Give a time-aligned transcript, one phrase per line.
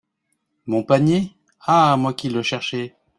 [0.65, 1.95] Mon panier, ah!
[1.95, 2.95] moi qui le cherchais!